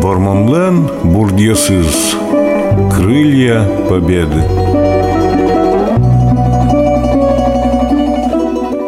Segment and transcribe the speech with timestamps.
[0.00, 2.16] Вормонлен бурдьесыз.
[2.94, 4.42] Крылья победы.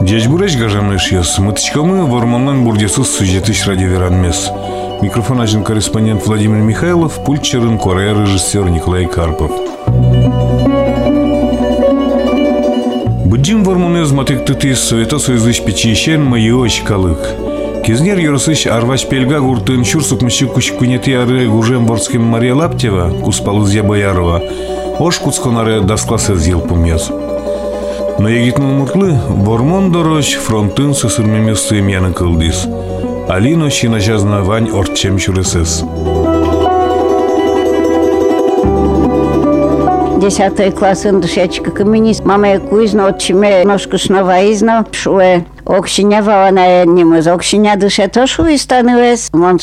[0.01, 1.39] Дежбуреш гажамеш яс.
[1.39, 4.51] Мытычкамы вормонлен бурдьесыз сюжетыш радиоверанмес.
[5.03, 9.51] Микрофон один корреспондент Владимир Михайлов, пульт Черенко, режиссер Николай Карпов.
[13.43, 17.19] Jim vorbonez mă tectătis suvetosul izâși pe cinșen mă ioși calâc.
[18.19, 23.83] Юрсыш арваш пельга гуртын чурсук мыши куш кунети ары гужем борским Мария Лаптева, куспалыз я
[23.83, 24.43] боярова,
[24.99, 27.11] ош кусконары даскласы зил пумез.
[28.19, 32.69] Но егитнын муртлы, бормон дорож фронтын сысырмемес сыймяны кылдис.
[33.29, 35.83] Алино шинажазна вань ортчем чуресес.
[40.23, 40.55] 10.
[40.75, 42.25] klasy do sieci kominis.
[42.25, 44.85] Mamy kuźno, odcimy nożku sznowa izno.
[44.93, 49.15] Szły oksiniawała na jednym z oksinia dusze to szły i stanęły.
[49.33, 49.59] Mam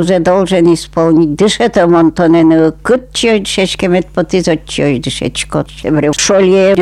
[0.00, 4.06] że dolże nie spełnić dusze to mam to nie no, nie kutci oj dzisiejszkie met
[4.06, 5.64] po ty zoci oj dzisiejszko.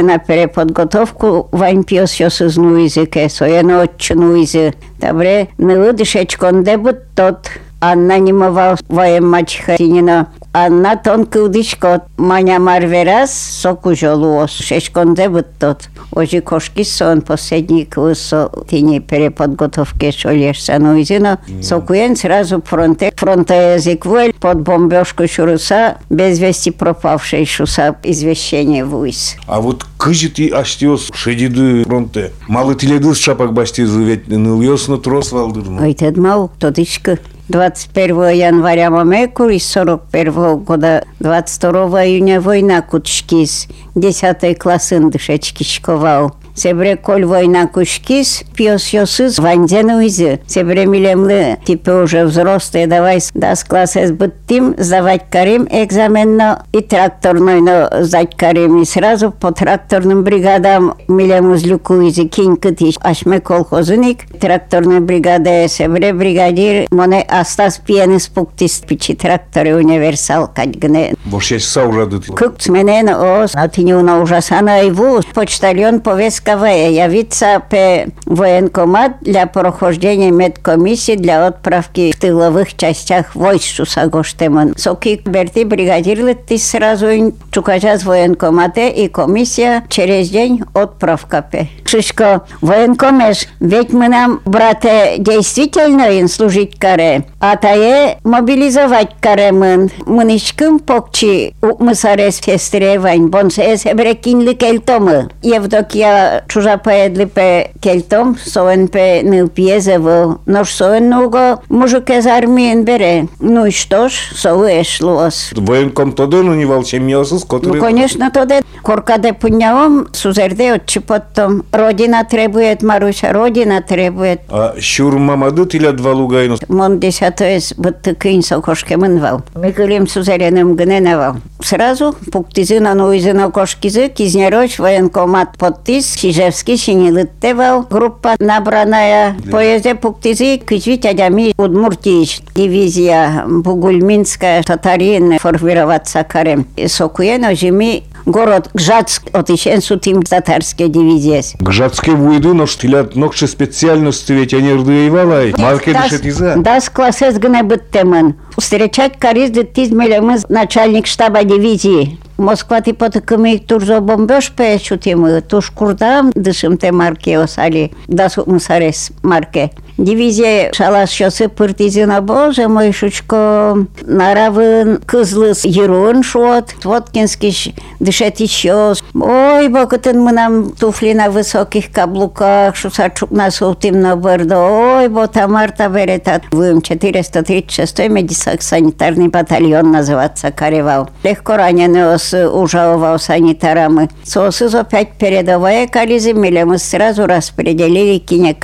[0.04, 4.72] Na pere podgotowku wajm pio się osu znu izy keso jeno odczynu izy.
[5.00, 7.50] Dobre, no, nie lu dzisiejszko ndebut tot.
[7.80, 15.88] Анна немова воем мачха тинина Анна тонкий удичко маня марверас соку жолуос шешконде быттот.
[16.10, 21.38] Ожи кошки сон последний курсо тини переподготовки шольерсану изина.
[21.62, 23.12] Сокуен сразу фронте.
[23.14, 29.36] Фронта язык вэль под бомбежку шуруса без вести пропавшей шуса извещение вуйс.
[29.46, 32.32] А вот кыжит и аштиос шедиды фронте.
[32.48, 35.82] Малы тиледыс шапак баштизы ведь ныльёс на трос валдырну.
[35.82, 37.18] Ой, тедмал, тодичка.
[37.48, 46.34] 21 января Мамеку и 41 года 22 июня война Кутшкис, 10 классын дышечки шковал.
[46.58, 50.40] Себре коль война кушкис, пьес йосыз ванзену изы.
[50.48, 57.88] Себре милемлы, типа уже взрослые, давай дас класс сбыттим, сдавать карим экзаменно и тракторной, но
[58.02, 58.82] сдать карим.
[58.82, 62.96] И сразу по тракторным бригадам милему злюку изы кинь кытиш.
[63.02, 71.14] Ашме колхозыник, тракторная бригада, себре бригадир, моне астас пиенис пуктис, пичи тракторы универсал, кадгне.
[71.24, 72.20] Вообще саужады.
[72.20, 79.45] Кукц менен ос, атиню на ужасана и вуз, почтальон повестка войсковые явиться по военкомат для
[79.45, 84.75] прохождения медкомиссии для отправки в тыловых частях войск Сусагоштемон.
[84.77, 91.41] Соки Берти бригадир летти сразу чукажа с военкомате и комиссия через день отправка
[91.87, 91.87] пе.
[91.93, 99.91] Шишко, военкомеш, ведь мы нам, брате, действительно им служить каре, а тае мобилизовать каре мын.
[100.07, 105.29] Мынышкым покчи мы сарес фестере вайн, бонсе себрекинли кельтомы.
[105.43, 112.81] Евдокия чужа поедли пе кельтом, соен пе нылпьезе в нож соен нуго мужик из армии
[112.81, 113.27] бере.
[113.39, 115.51] Ну и что ж, соу эшлуос.
[115.55, 117.75] Военком тоде, ну не волчем миосус, который...
[117.75, 118.61] Ну, конечно, тоде.
[118.82, 121.64] Коркаде пунявом, сузерде отчипоттом.
[121.72, 124.40] Родина требует, Маруся, родина требует.
[124.48, 126.56] А щур мамадут или два лугайну?
[126.68, 129.42] Мон десятоес быттыкын сокошке мынвал.
[129.54, 131.36] Микылем сузереным гненевал.
[131.60, 139.36] Сразу пуктизына нуизына кошкизы, кизнероч военкомат подтис, Чижевский Синилыттевал, группа набранная.
[139.50, 146.66] Поезде Пуктизи, Кичвить Адями, Удмуртич, дивизия Бугульминская, татарин, формироваться карем.
[146.86, 151.41] Сокуен, жими город Гжатск, отишен сутим татарские дивизии.
[151.59, 155.53] Гжатске вуйду, но штилят ногче специальности, ведь они рдуевалай.
[155.57, 156.55] Марке дышит иза.
[156.57, 158.35] Дас классес гне быттемын.
[158.57, 162.19] Встречать кариз дитизмелемыз начальник штаба дивизии.
[162.37, 169.71] Москва ти потыкымы турзо бомбеж печутимы, туш курдам дышым те марке осали, да мусарес марке.
[169.98, 178.94] Дивизия шалаш шосы партизина боже мой шучко наравын кызлыс ерун шот, Воткинский дышать еще.
[179.12, 184.98] Ой, бокотын мы нам туфли на высоких каблуках, шусачук на сутим на бордо.
[184.98, 186.44] Ой, бо тамарта беретат.
[186.52, 191.10] Вым 436 медико-санитарный батальон называться Каревал.
[191.24, 194.08] Легко раненый ос ужаловал санитарами.
[194.22, 198.54] Сосыз опять передовая кализы, мы сразу распределили киня.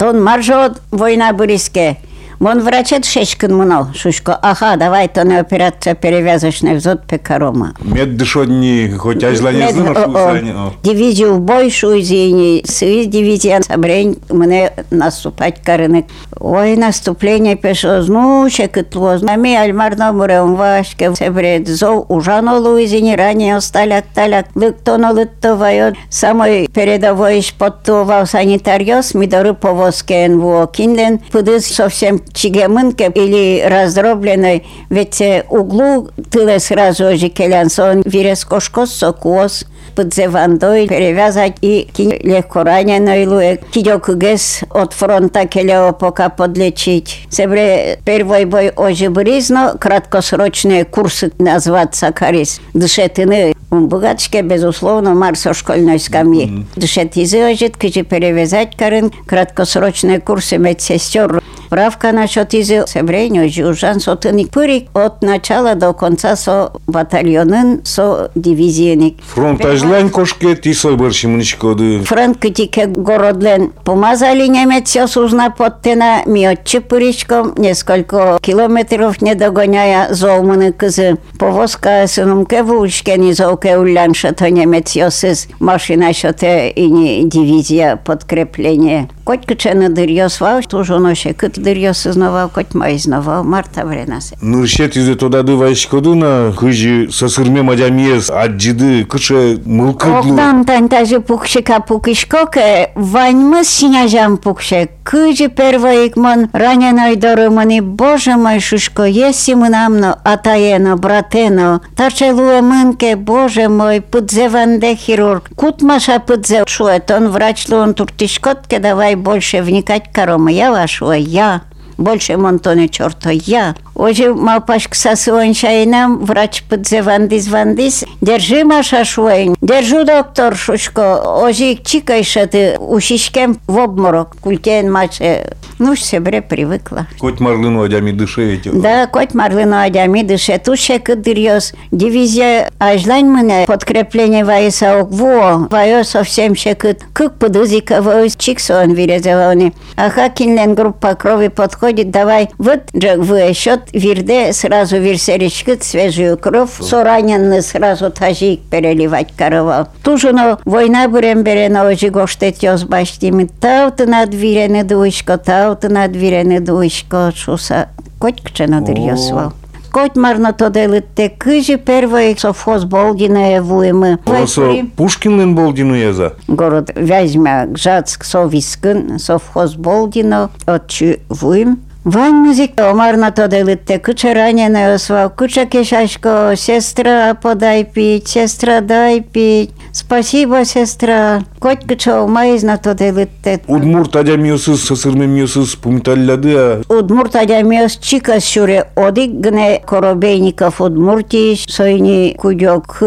[0.00, 1.98] Тон маршот војна Бориске.
[2.40, 7.74] Мон врачет шешкин муно, шушко, ага, давай то на операция перевязочная взот пекарома.
[7.82, 10.54] Мед дышодни, хоть не знаю, что усани.
[10.82, 16.06] Дивизию в бой шуйзини, свиз дивизия собрень мне наступать карыны.
[16.38, 24.06] Ой, наступление пешло, ну, шекытло, нами альмарно мурем вашке, себред, зол, ужано луизини, ранее сталяк,
[24.14, 33.62] таляк, лыктоно лыттовает, самой передовой подтувал санитариос, мидоры повозки НВО кинлен, пыдыс совсем чигемынке или
[33.66, 43.26] раздробленной, ведь углу тыле сразу же келянсон вирес кошкос сокуос, подзевандой перевязать и легко раненой
[43.26, 47.26] луе кидёкугес от фронта келео пока подлечить.
[47.30, 52.60] Себре первый бой ожибризно, краткосрочные курсы назваться карис.
[52.74, 56.66] Дышетины Богатшке, безусловно, Марсо школьной скамьи.
[56.76, 57.76] Mm-hmm.
[57.78, 61.40] Кижи перевязать карын, краткосрочные курсы медсестер.
[61.70, 69.22] Правка насчет изы себрению жужан сотыник пырик от начала до конца со батальонын со дивизияник.
[69.22, 72.00] Фронт ажлань кошке тисой бършимничкоды.
[72.00, 81.18] Фронт китике городлен помазали немец сузна подтена миотчи пыричком несколько километров не догоняя золманы кызы.
[81.38, 89.08] Повозка сынумке вулшкени золке уллян шато немец йосыз машина шате и дивизия подкрепление.
[89.29, 94.37] Коть кычена дырьосвал, тоже ноше кыт дырьосызнавал, коть майзнавал, марта вренасы.
[94.41, 100.33] Ну, шет изе тода дывайш кодуна, кыжи сосырме мадямиес аджиды, кыше мылкыдлу.
[100.33, 109.03] Октам тантажи пукшика пукишкоке, ваньмы синяжам пукше, кыжи первоик мон раненой дорымани, боже мой шушко,
[109.03, 117.67] еси мынамно, атаено, братено, тарчелуе мынке, боже мой, пыдзеванде хирург, кутмаша пыдзе шует, он врач
[117.69, 121.62] луон туртишкотке, давай больше вникать корома, я вашу, я.
[122.00, 123.74] Больше монтоне черта я.
[123.94, 128.04] Оже малпашк сасуан шайнам, врач подзевандис вандис.
[128.22, 129.54] Держи маша шуэн.
[129.60, 131.20] Держу доктор шушко.
[131.22, 134.36] Оже чикай шаты ушишкем в обморок.
[134.40, 135.54] Культен маше.
[135.80, 137.06] Ну, себре привыкла.
[137.18, 138.68] Коть адями дыше эти.
[138.68, 140.60] Да, коть марлыну адями дыше.
[140.62, 141.72] Туше кыдырьос.
[141.90, 145.68] Дивизия ажлань мне подкрепление вайса окво.
[145.70, 147.00] Вайо совсем шекыт.
[147.14, 149.72] Кык подузика вайс чиксон вирезелони.
[149.96, 152.10] А хакинлен группа крови подходит.
[152.10, 156.78] Давай, вот в счет вирде сразу вирсеречкит свежую кровь.
[156.78, 159.88] Со раненый сразу тажик переливать коровал.
[160.02, 163.48] Тужуно война бурем берена ожи гоштет йоз баштими.
[163.60, 165.38] Тауты надвирены дуишко,
[165.70, 167.32] тауты надвирены дуишко.
[167.34, 167.88] Шуса
[168.18, 169.52] котькче надырьосвал.
[169.92, 174.18] Кот марно то делите кыжи первый совхоз Болдина евуемы.
[174.24, 176.34] Олсо Пушкинлен Болдину еза.
[176.46, 181.80] Город Вязьмя, Гжатск, Совискын, совхоз Болдино, отчу вуем.
[182.04, 189.20] Вань музик, омарно то делите, куча раненая освал, куча кишашко, сестра, подай пить, сестра, дай
[189.20, 189.72] пить.
[189.92, 191.42] Спасибо, сестра.
[191.58, 193.60] Коть куча умайз на то делите.
[193.66, 203.02] Удмурт адямиосыз, сосырмемиосыз пумиталляды, а Удмурт адямиос чика шуре одик гне Коробейников Удмуртиш, сойни кудёк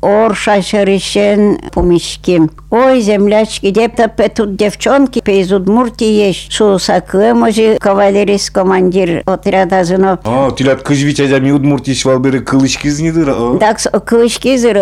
[0.00, 2.50] ор шашаришен пумишким.
[2.70, 6.52] Ой, землячки, где-то тут девчонки из Удмуртии есть.
[6.52, 10.18] Шусакы, может, кавалерист командир отряда зыно.
[10.24, 13.30] А, тилят кыжвич адями удмуртиш валбери кылычки знидыр.
[13.30, 13.58] а?
[13.58, 14.76] Так, кылычки зыр,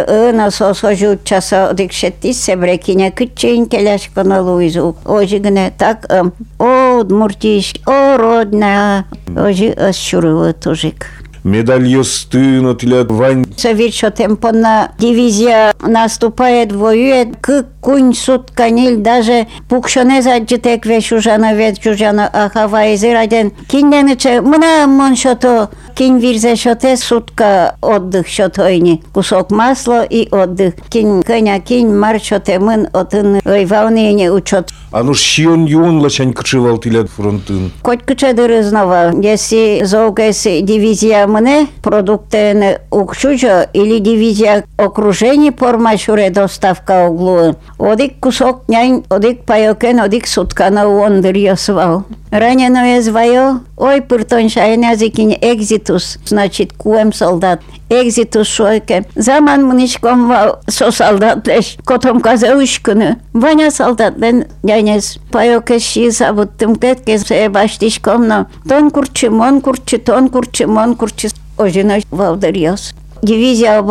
[1.32, 4.96] на сосожу часа дикшеттис, себрекине кытчейн келяш кона луизу.
[5.04, 9.06] Ожи гне так, ым, о, Удмуртиш, о, родная,
[9.36, 11.06] ожи ощурывает тужик.
[11.44, 13.44] Медаль ёстыно тилят вань.
[13.56, 22.30] Совершо темпона дивизия наступает, воюет, к кунь сутканил, даже пукшоне заджитек ве шужана ве чужана
[22.32, 23.50] ахава изираден.
[23.68, 29.02] Киндениче, мна мон шото, кинь вирзе шоте сутка отдых шотойни.
[29.12, 30.74] Кусок масла и отдых.
[30.88, 34.70] Кинь коня, кинь мар шоте мын отын ойвалныне учет.
[34.92, 37.72] А ну шион юон лачань кычывал тилят фронтын.
[37.82, 41.26] Коть кычедыры знова, если зоукес дивизия
[41.82, 47.56] продукты укшучо или дивизия окружение пормашуре доставка углу.
[47.82, 52.04] Одик кусок нянь, одик паёкен, одик сутка на уондрио свал.
[52.30, 57.58] Ранено е звајо, ој пуртон шајназикин екзитус, значит куем солдат.
[57.90, 59.02] Екзитус шојке.
[59.16, 63.16] Заман муничком вал со солдатлеш, котом казе ушкуну.
[63.32, 70.28] Ваня солдатлен нянес, пајоке ши сабуттым кетке се баштишком, но тон курчи, мон курчи, тон
[70.28, 71.30] курчи, мон курчи.
[71.58, 72.94] Ожинаш валдриос.
[73.22, 73.82] Дивизия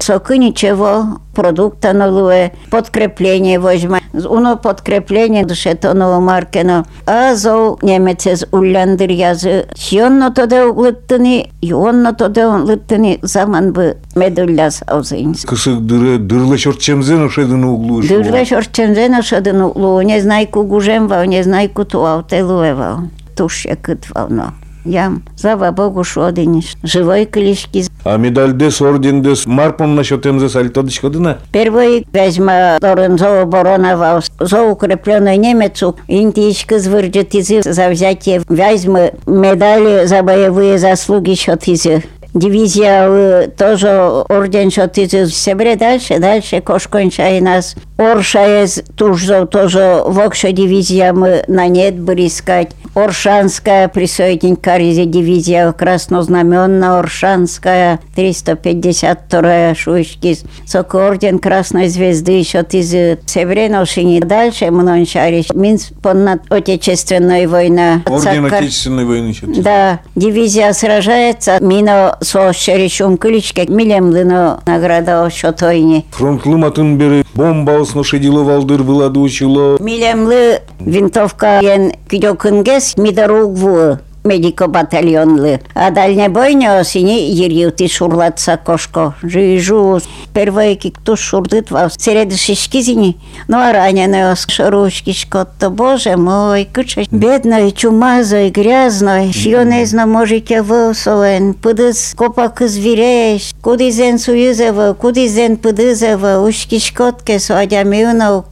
[0.00, 4.00] соки ничего продукта нулуе, подкрепление возьма.
[4.12, 6.86] Уно подкрепление душетоного маркено.
[7.06, 9.66] А зо немец из улляндыр язы.
[9.74, 15.44] Сионно тоде улыттыны, юонно тоде улыттыны заман бы медулляс аузынс.
[15.44, 18.02] Кысык дыры дырлы чорчемзен ошедын углу.
[18.02, 20.00] Дырлы чорчемзен ошедын углу.
[20.02, 23.08] Не знай ку гужемва, не знай ку туау телуева.
[23.36, 24.54] Туш я кытвавно.
[24.84, 27.84] Ям, слава Богу, один живой клишки.
[28.04, 31.38] А медальдес, ордендес, марпон насчет МЗ сальтодыч ходына?
[31.52, 40.22] Первый возьма Торен оборона за укрепленный немецу, интишка звырджет из за взятие возьма медали за
[40.22, 41.86] боевые заслуги счет из
[42.34, 43.90] дивизия тоже
[44.28, 47.74] орден счет из Себре дальше, дальше Кошконча и нас.
[47.96, 52.72] Оршаез тоже тоже вокша дивизия мы на нет были искать.
[52.94, 60.36] Оршанская присоединить Каризе дивизия краснознаменная Оршанская 352-я Шуйшки.
[60.64, 62.90] Сок орден Красной Звезды еще из
[63.26, 64.20] Севреношини.
[64.20, 65.50] Дальше Мнончарич.
[65.54, 68.02] Минск понад Отечественной война.
[68.06, 69.34] Орден Отечественной войны.
[69.58, 70.00] Да.
[70.14, 71.58] Дивизия сражается.
[71.60, 76.05] Мино со Шеришум Кыличке милемлыно награда Шотойни.
[76.11, 79.77] Фронт лыматын бери бомба осношедило валдыр была дучило.
[79.79, 85.60] Милемлы винтовка ен кидокынгес мидаругву медико батальонлы.
[85.74, 89.14] А дальнебойня осени ерьюти шурлатса кошко.
[89.22, 90.00] Жижу.
[90.32, 93.16] Первое кто шурдыт во середышишкизини.
[93.48, 95.70] Ну а раненый шарушки шкотто.
[95.70, 97.04] Боже мой, куча.
[97.10, 99.32] Бедной, чумазой, грязной.
[99.32, 101.54] Шьё не знаю, можете высовен.
[101.54, 103.52] Пыдыс копак звереешь.
[103.62, 106.44] Кудизен суюзева, кудизен пыдызева.
[106.46, 108.44] Ушки шкотке суадямиуна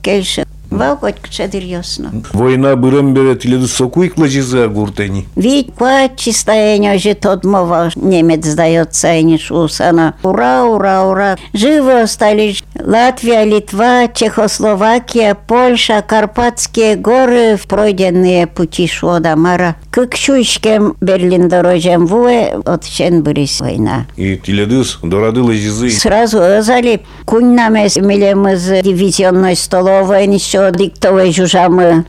[0.77, 0.89] укельше.
[0.89, 2.13] Валкоть серьезно.
[2.33, 5.29] Война бырым бере тиледи сокуйкла жиза гуртени.
[5.37, 10.15] Ведь по чистоянию же тот мова немец сдается и не шусана.
[10.23, 11.37] Ура, ура, ура.
[11.53, 19.77] Живы остались Латвия, Литва, Чехословакия, Польша, Карпатские горы, пройденные пути Шуодамара.
[19.91, 24.07] К Кшуйшкем Берлин дорожем вуе, от Ченбурис война.
[24.17, 25.91] И тиледыс дорадыла жизы.
[25.91, 30.27] Сразу зали кунь намес милем из дивизионной столовой,
[30.63, 32.05] што диктовеју мы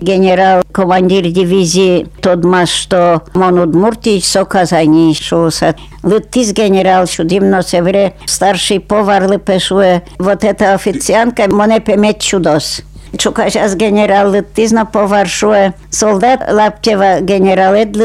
[0.00, 7.24] генерал командир дивизии тот маш што мон Муртич со Казани што се лутис генерал што
[7.24, 12.80] димно се вре старши повар лепешуе вот ета официантка моне пемет чудос
[13.18, 15.74] Чукашас генерал лыттис на поваршуе.
[15.90, 17.96] Солдат Лаптева генерал эд.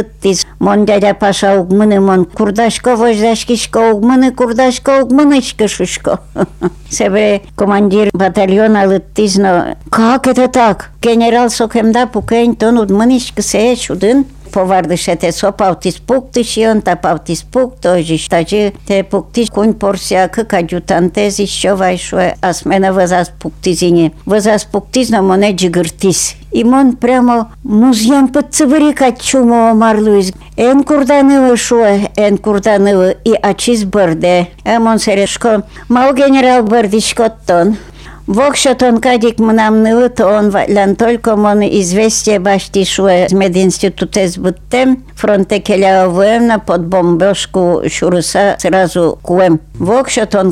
[0.60, 6.20] Мон дядя Паша угмыны, мон курдашко вождашкишко угмыны, курдашко угмынышко шушко.
[6.90, 10.90] Себе командир батальона лыттис, но как это так?
[11.02, 17.36] Генерал сокемда пукень тон удмынышко сее чудын повардеше те со павти спукти шион та павти
[17.36, 25.56] спук тожи штажи те пукти кун порсяка каджутантези шовайшуе асмена възас пуктизини възас пуктизна моне
[26.54, 33.86] и мон прямо музјан под цврика чумо марлуиз ен курданывы шуе ен курданывы и ачиз
[34.66, 37.76] е мон серешко мал генерал бырдишкоттон
[38.27, 45.59] Вокшотон кадик мнам нылы, то он валян только мон известие башти шуе мединституте сбыттем, фронте
[45.59, 49.59] келя военно под бомбежку шуруса сразу куем.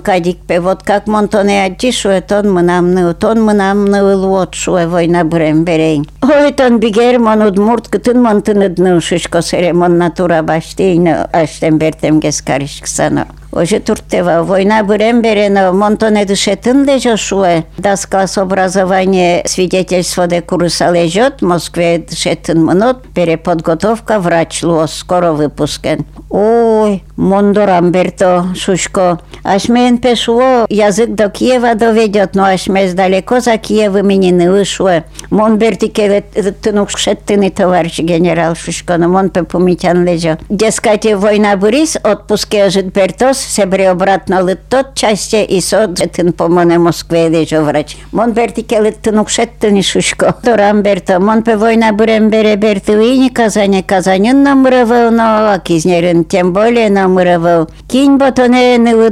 [0.04, 4.88] Кадик пе, вот как монтоне адди шуе, тон мнам нылы, тон мнам нылы луот шуе
[4.88, 6.06] война брем берейн.
[6.22, 11.00] Ой, тон бигер мон удмурт, кытын монтын ыдныл шишко сере мон натура башти,
[11.32, 13.28] аштем бертем гескаришксано.
[13.52, 17.66] Оже туртева война бурем берена монтоне дышетын лежа шуе.
[17.78, 25.34] Доска с образования свидетельство де курса лежет, в Москве дышетын мнот, переподготовка врач луо, скоро
[25.34, 26.06] выпускен.
[26.30, 29.13] Ой, Мондор Амберто, Шушко.
[29.44, 35.04] Ашмен пешуо, язык до Киева доведет, но ашмес далеко за Киев имени не вышло.
[35.30, 36.24] Мон бертике
[36.62, 40.38] тынук шеттыны товарищ генерал Шушко, но мон пепумитян лежа.
[40.50, 46.48] Дескать, война бурис, отпуске ожит Бертос, себре обратно лыт тот части и сот тын по
[46.48, 47.98] моне Москве лежа врач.
[48.12, 50.36] Мон бертике тынук шеттыны Шушко.
[50.42, 57.70] Торамберто, мон пе война бурем бере бертуини Казани, Казанин намрывал, но акизнерин тем более намрывал.
[57.88, 59.03] Кинь ботоне нылыдорат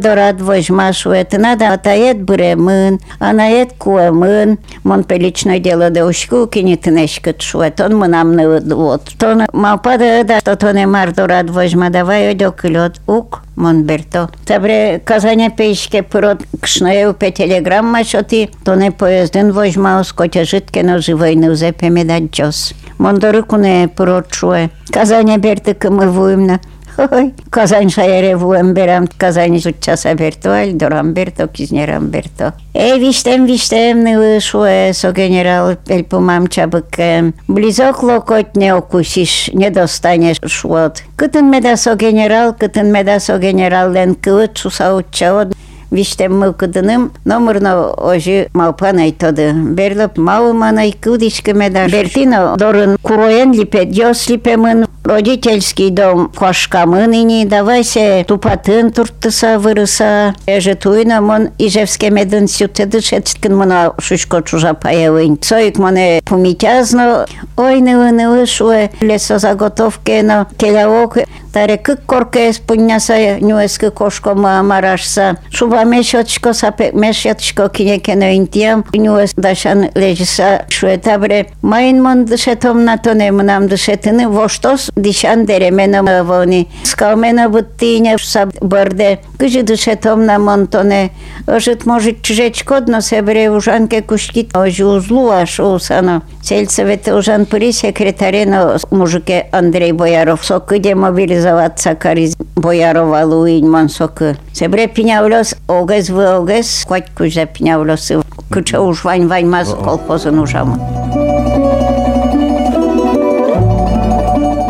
[0.40, 4.58] возьмашу, это надо атает буремын, анает куэмын.
[4.85, 9.02] Мон пе личное дело да ушку кини тынешкет шует, он мынам нылыдвот.
[9.18, 13.42] Тон мапада да, что тоне мардорат возьма, давай одек лед ук.
[13.56, 14.30] Монберто.
[14.44, 20.82] Табре Казаня пешке прот кшноев пе телеграмма, що ти, то не поездин возьма, скотя житке
[20.82, 22.75] на живой не взепе медать джос.
[22.99, 24.68] Мондорику не прочуе.
[24.90, 26.61] Казаня берте ками вуймна.
[26.99, 32.54] Ой, Казань шаяре вуем берам, Казань зутчаса берто, аль дорам берто, кизнерам берто.
[32.73, 37.35] Эй, виштем, виштем, нылы шуэ, со генерал, эль помам чабыкем.
[37.49, 41.02] Близок локоть не окусишь, не достанешь швот.
[41.16, 45.54] Кытын меда со генерал, кытын меда со генерал, лен кылыт суса утчаот.
[45.91, 49.51] виште мылкыдыным да номурно ожи малпанай тоды.
[49.53, 51.89] Да Берлап и кудишка медар.
[51.89, 59.60] Бертино дорын куроен липе, дёс липе мын, родительский дом кошкамын ини, давай се тупатын турттыса
[59.60, 60.36] вырыса.
[60.45, 65.38] Эже туйна мон ижевске медын сютеды да шетскин мына шушко чужа паевын.
[65.38, 67.25] Цоик моне пумитязно,
[67.57, 71.17] ой не нылы шуе лесозаготовке на теляок
[71.53, 75.36] Тарекы корка испуняса нюэскі кошко марашса.
[75.51, 78.86] Шуба мешотшко сапек мешотшко кинекено интиям.
[78.93, 81.48] Нюэс дашан лежиса шуэтабре.
[81.62, 86.70] Майн мон дышетом на тоне мнам дышетыны воштос дишан деремена вони.
[86.86, 89.20] Скалмена буттиня сап бърде.
[89.38, 91.12] Кажи дышетом на монтоне.
[91.48, 94.48] Ожит может чжечко дно себре ужанке кушки.
[94.53, 96.22] Ожи узлуаш усано.
[96.41, 100.46] Сельцевете ужан пыри секретаре на мужике Андрей Бояров.
[100.46, 104.37] Сокыде мобилизация демобилизоваться кариз Боярова Луинь Монсокы.
[104.52, 108.20] Себре пинявлос огез вы огез, хоть кужа пинявлосы.
[108.50, 110.78] Кыча уж вань вань маз колхозын ужамы.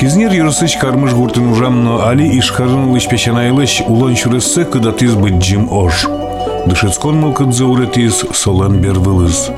[0.00, 6.06] Кизнер юрысыч кармыш гуртын ужамно али ишхарын лыш пешанайлыш улон шурыссы кыдатыз быджим ож.
[6.66, 9.50] Дышецкон мылкыдзе уретиз солен бер вылыз.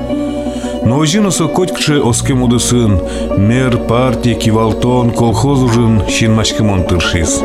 [0.84, 3.00] Но ожин осо котькше оске мудысын,
[3.38, 7.42] мер, партия, кивалтон, колхоз ужын шинмашкымон тыршиз.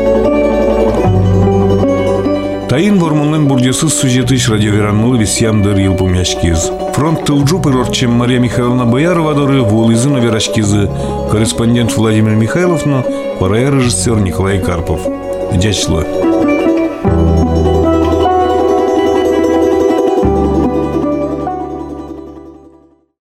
[2.70, 6.70] Тайын вормонлен бурдесыз сюжетыш радиоверанмылы висямдыр йылпумяшкиз.
[6.94, 10.88] Фронт тылджу пырорчем Мария Михайловна Боярова доры вулызына верашкизы,
[11.32, 13.04] корреспондент Владимир Михайловна,
[13.40, 15.00] пара режиссер Николай Карпов.
[15.52, 16.29] Дячлы.